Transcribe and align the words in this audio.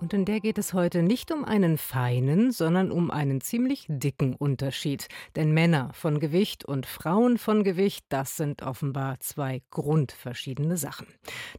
Und 0.00 0.14
in 0.14 0.24
der 0.24 0.40
geht 0.40 0.56
es 0.56 0.72
heute 0.72 1.02
nicht 1.02 1.30
um 1.30 1.44
einen 1.44 1.76
feinen, 1.76 2.52
sondern 2.52 2.90
um 2.90 3.10
einen 3.10 3.42
ziemlich 3.42 3.84
dicken 3.86 4.34
Unterschied. 4.34 5.08
Denn 5.36 5.52
Männer 5.52 5.90
von 5.92 6.20
Gewicht 6.20 6.64
und 6.64 6.86
Frauen 6.86 7.36
von 7.36 7.64
Gewicht, 7.64 8.06
das 8.08 8.38
sind 8.38 8.62
offenbar 8.62 9.20
zwei 9.20 9.60
grundverschiedene 9.70 10.78
Sachen. 10.78 11.06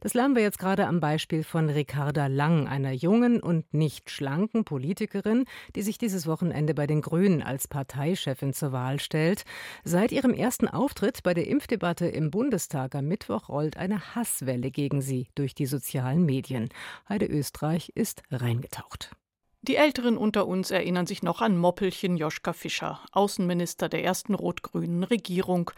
Das 0.00 0.14
lernen 0.14 0.34
wir 0.34 0.42
jetzt 0.42 0.58
gerade 0.58 0.88
am 0.88 0.98
Beispiel 0.98 1.44
von 1.44 1.70
Ricarda 1.70 2.26
Lang, 2.26 2.66
einer 2.66 2.90
jungen 2.90 3.40
und 3.40 3.72
nicht 3.72 4.10
schlanken 4.10 4.64
Politikerin, 4.64 5.44
die 5.76 5.82
sich 5.82 5.96
dieses 5.96 6.26
Wochenende 6.26 6.74
bei 6.74 6.88
den 6.88 7.00
Grünen 7.00 7.44
als 7.44 7.68
Parteichefin 7.68 8.52
zur 8.54 8.72
Wahl 8.72 8.98
stellt. 8.98 9.44
Seit 9.84 10.10
ihrem 10.10 10.34
ersten 10.34 10.66
Auftritt 10.66 11.22
bei 11.22 11.32
der 11.32 11.46
Impfdebatte 11.46 12.06
im 12.08 12.32
Bundestag 12.32 12.96
am 12.96 13.06
Mittwoch 13.06 13.48
rollt 13.48 13.76
eine 13.76 14.16
Hasswelle 14.16 14.72
gegen 14.72 15.00
sie 15.00 15.28
durch 15.36 15.54
die 15.54 15.66
sozialen 15.66 16.24
Medien. 16.24 16.70
Heide 17.08 17.26
Österreich 17.26 17.92
ist 17.94 18.24
reingetaucht. 18.40 19.10
Die 19.64 19.76
Älteren 19.76 20.16
unter 20.16 20.48
uns 20.48 20.72
erinnern 20.72 21.06
sich 21.06 21.22
noch 21.22 21.40
an 21.40 21.56
Moppelchen 21.56 22.16
Joschka 22.16 22.52
Fischer, 22.52 22.98
Außenminister 23.12 23.88
der 23.88 24.02
ersten 24.02 24.34
rot-grünen 24.34 25.04
Regierung. 25.04 25.70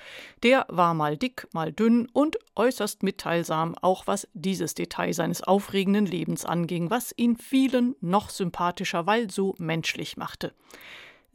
Der 0.43 0.65
war 0.71 0.95
mal 0.95 1.19
dick, 1.19 1.49
mal 1.53 1.71
dünn 1.71 2.09
und 2.15 2.39
äußerst 2.57 3.03
mitteilsam, 3.03 3.75
auch 3.83 4.07
was 4.07 4.27
dieses 4.33 4.73
Detail 4.73 5.13
seines 5.13 5.43
aufregenden 5.43 6.07
Lebens 6.07 6.47
anging, 6.47 6.89
was 6.89 7.13
ihn 7.19 7.37
vielen 7.37 7.95
noch 8.01 8.31
sympathischer, 8.31 9.05
weil 9.07 9.31
so 9.31 9.55
menschlich 9.59 10.17
machte. 10.17 10.55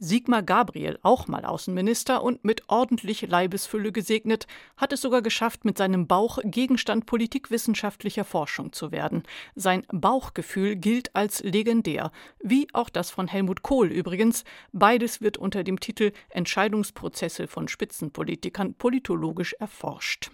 Sigmar 0.02 0.42
Gabriel, 0.42 0.98
auch 1.02 1.28
mal 1.28 1.44
Außenminister 1.44 2.22
und 2.22 2.42
mit 2.42 2.62
ordentlich 2.68 3.20
Leibesfülle 3.20 3.92
gesegnet, 3.92 4.46
hat 4.78 4.94
es 4.94 5.02
sogar 5.02 5.20
geschafft, 5.20 5.66
mit 5.66 5.76
seinem 5.76 6.06
Bauch 6.06 6.38
Gegenstand 6.42 7.04
politikwissenschaftlicher 7.04 8.24
Forschung 8.24 8.72
zu 8.72 8.92
werden. 8.92 9.24
Sein 9.54 9.86
Bauchgefühl 9.92 10.76
gilt 10.76 11.14
als 11.14 11.42
legendär, 11.42 12.12
wie 12.42 12.66
auch 12.72 12.88
das 12.88 13.10
von 13.10 13.28
Helmut 13.28 13.62
Kohl 13.62 13.88
übrigens. 13.88 14.44
Beides 14.72 15.20
wird 15.20 15.36
unter 15.36 15.64
dem 15.64 15.78
Titel 15.80 16.12
Entscheidungsprozesse 16.30 17.46
von 17.46 17.68
Spitzenpolitikern 17.68 18.72
politologisch 18.72 19.52
erforscht. 19.60 20.30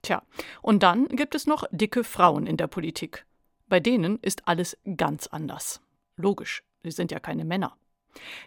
Tja, 0.00 0.22
und 0.62 0.82
dann 0.82 1.08
gibt 1.08 1.34
es 1.34 1.46
noch 1.46 1.64
dicke 1.70 2.04
Frauen 2.04 2.46
in 2.46 2.56
der 2.56 2.68
Politik. 2.68 3.26
Bei 3.68 3.80
denen 3.80 4.18
ist 4.20 4.48
alles 4.48 4.78
ganz 4.96 5.26
anders. 5.26 5.82
Logisch, 6.16 6.62
sie 6.82 6.90
sind 6.90 7.12
ja 7.12 7.20
keine 7.20 7.44
Männer. 7.44 7.76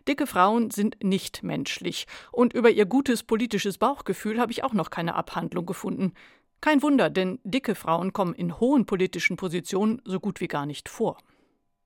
Dicke 0.07 0.27
Frauen 0.27 0.71
sind 0.71 1.03
nicht 1.03 1.43
menschlich, 1.43 2.07
und 2.31 2.53
über 2.53 2.69
ihr 2.69 2.85
gutes 2.85 3.23
politisches 3.23 3.77
Bauchgefühl 3.77 4.39
habe 4.39 4.51
ich 4.51 4.63
auch 4.63 4.73
noch 4.73 4.89
keine 4.89 5.15
Abhandlung 5.15 5.65
gefunden. 5.65 6.13
Kein 6.61 6.81
Wunder, 6.81 7.09
denn 7.09 7.39
dicke 7.43 7.75
Frauen 7.75 8.13
kommen 8.13 8.33
in 8.33 8.59
hohen 8.59 8.85
politischen 8.85 9.37
Positionen 9.37 10.01
so 10.05 10.19
gut 10.19 10.41
wie 10.41 10.47
gar 10.47 10.65
nicht 10.65 10.89
vor. 10.89 11.17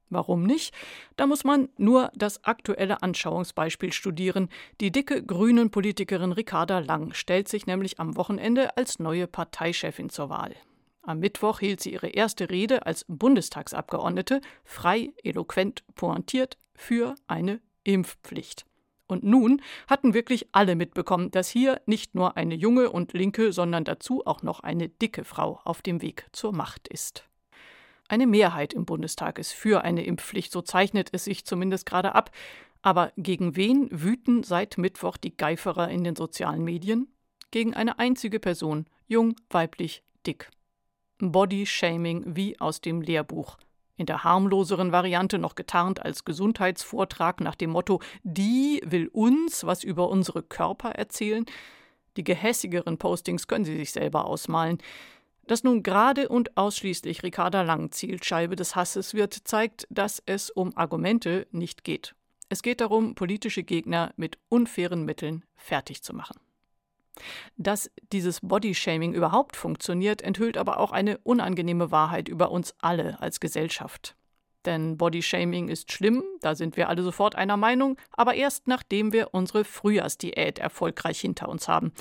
Warum 0.10 0.44
nicht? 0.44 0.74
Da 1.16 1.26
muss 1.26 1.46
man 1.46 1.70
nur 1.78 2.12
das 2.16 2.44
aktuelle 2.44 3.02
Anschauungsbeispiel 3.02 3.94
studieren. 3.94 4.50
Die 4.82 4.92
dicke 4.92 5.24
grünen 5.24 5.72
Politikerin 5.72 6.34
Ricarda 6.34 6.80
Lang 6.80 7.14
stellt 7.14 7.48
sich 7.48 7.66
nämlich 7.66 8.00
am 8.00 8.18
Wochenende 8.18 8.76
als 8.78 9.00
neue 9.00 9.28
Parteichefin 9.28 10.10
zur 10.10 10.30
Wahl. 10.30 10.54
Am 11.02 11.20
Mittwoch 11.20 11.60
hielt 11.60 11.82
sie 11.82 11.94
ihre 11.94 12.10
erste 12.10 12.50
Rede 12.50 12.86
als 12.86 13.06
Bundestagsabgeordnete, 13.08 14.42
frei, 14.64 15.14
eloquent, 15.24 15.84
pointiert 15.96 16.58
für 16.76 17.16
eine 17.28 17.62
Impfpflicht. 17.84 18.66
Und 19.08 19.24
nun 19.24 19.62
hatten 19.88 20.14
wirklich 20.14 20.48
alle 20.54 20.76
mitbekommen, 20.76 21.32
dass 21.32 21.50
hier 21.50 21.82
nicht 21.86 22.16
nur 22.16 22.38
eine 22.38 22.56
junge 22.56 22.90
und 22.90 23.12
linke, 23.12 23.52
sondern 23.52 23.84
dazu 23.84 24.26
auch 24.26 24.42
noch 24.42 24.62
eine 24.62 24.88
dicke 24.88 25.26
Frau 25.26 25.60
auf 25.66 25.82
dem 25.82 26.02
Weg 26.02 26.28
zur 26.32 26.54
Macht 26.54 26.88
ist. 26.88 27.26
Eine 28.08 28.26
Mehrheit 28.26 28.74
im 28.74 28.86
Bundestag 28.86 29.38
ist 29.38 29.52
für 29.52 29.84
eine 29.84 30.06
Impfpflicht, 30.06 30.52
so 30.52 30.62
zeichnet 30.62 31.10
es 31.12 31.26
sich 31.26 31.46
zumindest 31.46 31.86
gerade 31.86 32.16
ab. 32.16 32.32
Aber 32.82 33.12
gegen 33.18 33.56
wen 33.56 33.90
wüten 33.92 34.44
seit 34.44 34.78
Mittwoch 34.78 35.18
die 35.18 35.36
Geiferer 35.36 35.90
in 35.90 36.04
den 36.04 36.16
sozialen 36.16 36.64
Medien? 36.64 37.08
Gegen 37.52 37.74
eine 37.74 38.00
einzige 38.00 38.40
Person, 38.40 38.86
jung, 39.08 39.36
weiblich, 39.50 40.04
dick. 40.26 40.50
Body-Shaming 41.20 42.36
wie 42.36 42.60
aus 42.60 42.82
dem 42.82 43.02
Lehrbuch 43.02 43.58
in 44.02 44.08
der 44.08 44.26
harmloseren 44.26 44.92
Variante 44.92 45.38
noch 45.38 45.56
getarnt 45.56 46.04
als 46.04 46.26
Gesundheitsvortrag 46.26 47.40
nach 47.40 47.56
dem 47.56 47.70
Motto 47.70 48.02
Die 48.24 48.82
will 48.84 49.08
uns 49.08 49.64
was 49.64 49.84
über 49.84 50.10
unsere 50.10 50.44
Körper 50.44 50.90
erzählen. 50.90 51.46
Die 52.18 52.24
gehässigeren 52.24 52.98
Postings 52.98 53.48
können 53.48 53.64
Sie 53.64 53.78
sich 53.78 53.92
selber 53.92 54.26
ausmalen. 54.26 54.80
Dass 55.48 55.64
nun 55.64 55.84
gerade 55.84 56.30
und 56.30 56.58
ausschließlich 56.58 57.24
Ricarda 57.24 57.62
Lang 57.62 57.92
Zielscheibe 57.92 58.56
des 58.56 58.76
Hasses 58.76 59.14
wird, 59.14 59.34
zeigt, 59.34 59.88
dass 59.90 60.22
es 60.26 60.50
um 60.50 60.76
Argumente 60.76 61.48
nicht 61.52 61.84
geht. 61.84 62.16
Es 62.50 62.64
geht 62.64 62.82
darum, 62.82 63.16
politische 63.16 63.64
Gegner 63.64 64.14
mit 64.18 64.38
unfairen 64.50 65.06
Mitteln 65.06 65.46
fertig 65.56 66.04
zu 66.04 66.14
machen. 66.14 66.38
Dass 67.58 67.90
dieses 68.12 68.42
Bodyshaming 68.42 69.14
überhaupt 69.14 69.56
funktioniert, 69.56 70.22
enthüllt 70.22 70.58
aber 70.58 70.80
auch 70.80 70.92
eine 70.92 71.18
unangenehme 71.20 71.92
Wahrheit 71.92 72.30
über 72.30 72.52
uns 72.52 72.76
alle 72.80 73.20
als 73.22 73.40
Gesellschaft. 73.40 74.16
Denn 74.66 74.98
Bodyshaming 74.98 75.70
ist 75.70 75.92
schlimm, 75.92 76.24
da 76.42 76.56
sind 76.56 76.78
wir 76.78 76.90
alle 76.90 77.02
sofort 77.02 77.36
einer 77.36 77.58
Meinung, 77.58 77.98
aber 78.12 78.36
erst 78.36 78.68
nachdem 78.68 79.12
wir 79.12 79.34
unsere 79.34 79.64
Frühjahrsdiät 79.64 80.60
erfolgreich 80.60 81.20
hinter 81.20 81.50
uns 81.50 81.68
haben. 81.68 81.92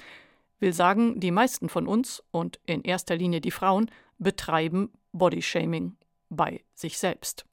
Will 0.59 0.75
sagen, 0.75 1.21
die 1.21 1.31
meisten 1.31 1.71
von 1.71 1.87
uns 1.87 2.23
und 2.31 2.61
in 2.67 2.83
erster 2.83 3.17
Linie 3.17 3.41
die 3.41 3.51
Frauen 3.51 3.91
betreiben 4.19 4.93
Bodyshaming 5.13 5.97
bei 6.29 6.63
sich 6.75 6.99
selbst. 6.99 7.47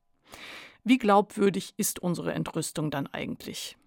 Wie 0.83 0.97
glaubwürdig 0.97 1.73
ist 1.77 1.99
unsere 1.99 2.33
Entrüstung 2.33 2.91
dann 2.91 3.07
eigentlich? 3.07 3.77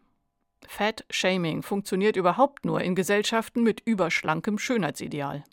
Fat-Shaming 0.66 1.62
funktioniert 1.62 2.16
überhaupt 2.16 2.64
nur 2.64 2.80
in 2.80 2.94
Gesellschaften 2.94 3.62
mit 3.62 3.80
überschlankem 3.84 4.58
Schönheitsideal. 4.58 5.44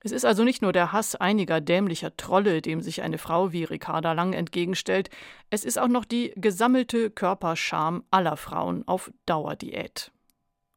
Es 0.00 0.12
ist 0.12 0.24
also 0.24 0.44
nicht 0.44 0.62
nur 0.62 0.72
der 0.72 0.92
Hass 0.92 1.16
einiger 1.16 1.60
dämlicher 1.60 2.16
Trolle, 2.16 2.62
dem 2.62 2.80
sich 2.80 3.02
eine 3.02 3.18
Frau 3.18 3.52
wie 3.52 3.64
Ricarda 3.64 4.12
Lang 4.12 4.34
entgegenstellt, 4.34 5.10
es 5.50 5.64
ist 5.64 5.78
auch 5.78 5.88
noch 5.88 6.04
die 6.04 6.32
gesammelte 6.36 7.10
Körperscham 7.10 8.04
aller 8.10 8.36
Frauen 8.36 8.86
auf 8.86 9.10
Dauerdiät. 9.26 10.12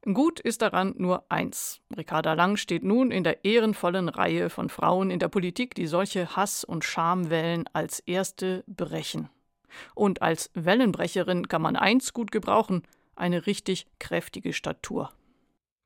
Gut 0.02 0.40
ist 0.40 0.62
daran 0.62 0.96
nur 0.98 1.26
eins. 1.30 1.82
Ricarda 1.96 2.34
Lang 2.34 2.56
steht 2.56 2.84
nun 2.84 3.12
in 3.12 3.24
der 3.24 3.44
ehrenvollen 3.44 4.08
Reihe 4.08 4.50
von 4.50 4.70
Frauen 4.70 5.12
in 5.12 5.20
der 5.20 5.28
Politik, 5.28 5.76
die 5.76 5.88
solche 5.88 6.36
Hass- 6.36 6.64
und 6.64 6.86
Schamwellen 6.86 7.66
als 7.74 8.00
erste 8.00 8.64
brechen. 8.66 9.30
Und 9.94 10.22
als 10.22 10.50
Wellenbrecherin 10.54 11.50
kann 11.50 11.62
man 11.62 11.76
eins 11.76 12.14
gut 12.14 12.32
gebrauchen, 12.32 12.84
eine 13.19 13.46
richtig 13.46 13.88
kräftige 14.00 14.53
Statur. 14.53 15.12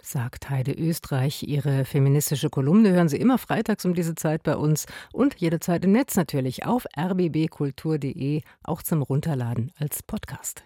Sagt 0.02 0.50
Heide 0.50 0.74
Österreich. 0.74 1.44
Ihre 1.44 1.86
feministische 1.86 2.50
Kolumne 2.50 2.92
hören 2.92 3.08
Sie 3.08 3.18
immer 3.18 3.38
freitags 3.38 3.86
um 3.86 3.94
diese 3.94 4.16
Zeit 4.16 4.44
bei 4.44 4.58
uns 4.58 4.86
und 5.14 5.36
jederzeit 5.36 5.86
im 5.86 5.94
Netz 5.94 6.16
natürlich 6.18 6.66
auf 6.66 6.86
rbbkultur.de, 6.98 8.42
auch 8.64 8.84
zum 8.84 9.02
Runterladen 9.02 9.72
als 9.80 10.04
Podcast. 10.04 10.64